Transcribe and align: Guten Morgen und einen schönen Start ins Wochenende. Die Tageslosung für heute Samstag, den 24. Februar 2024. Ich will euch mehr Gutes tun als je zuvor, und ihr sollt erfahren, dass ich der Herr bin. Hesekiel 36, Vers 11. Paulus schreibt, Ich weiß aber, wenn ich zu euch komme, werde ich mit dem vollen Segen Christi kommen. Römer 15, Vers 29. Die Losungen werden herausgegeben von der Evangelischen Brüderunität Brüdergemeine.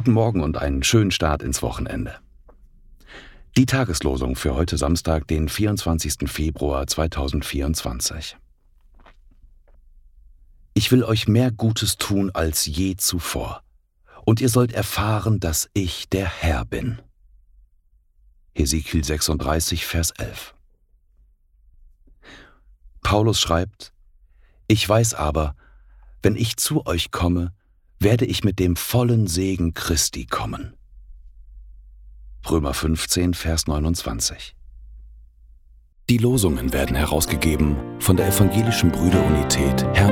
Guten 0.00 0.12
Morgen 0.12 0.42
und 0.42 0.56
einen 0.56 0.82
schönen 0.82 1.10
Start 1.10 1.42
ins 1.42 1.60
Wochenende. 1.60 2.18
Die 3.58 3.66
Tageslosung 3.66 4.34
für 4.34 4.54
heute 4.54 4.78
Samstag, 4.78 5.28
den 5.28 5.46
24. 5.46 6.26
Februar 6.26 6.86
2024. 6.86 8.38
Ich 10.72 10.90
will 10.90 11.04
euch 11.04 11.28
mehr 11.28 11.50
Gutes 11.50 11.98
tun 11.98 12.30
als 12.30 12.64
je 12.64 12.96
zuvor, 12.96 13.62
und 14.24 14.40
ihr 14.40 14.48
sollt 14.48 14.72
erfahren, 14.72 15.38
dass 15.38 15.68
ich 15.74 16.08
der 16.08 16.30
Herr 16.30 16.64
bin. 16.64 17.02
Hesekiel 18.54 19.04
36, 19.04 19.84
Vers 19.84 20.12
11. 20.12 20.54
Paulus 23.02 23.38
schreibt, 23.38 23.92
Ich 24.66 24.88
weiß 24.88 25.12
aber, 25.12 25.56
wenn 26.22 26.36
ich 26.36 26.56
zu 26.56 26.86
euch 26.86 27.10
komme, 27.10 27.52
werde 28.00 28.24
ich 28.24 28.42
mit 28.42 28.58
dem 28.58 28.76
vollen 28.76 29.26
Segen 29.26 29.74
Christi 29.74 30.26
kommen. 30.26 30.74
Römer 32.48 32.72
15, 32.72 33.34
Vers 33.34 33.66
29. 33.66 34.56
Die 36.08 36.18
Losungen 36.18 36.72
werden 36.72 36.96
herausgegeben 36.96 37.76
von 38.00 38.16
der 38.16 38.26
Evangelischen 38.28 38.90
Brüderunität 38.90 39.76
Brüdergemeine. 39.94 40.09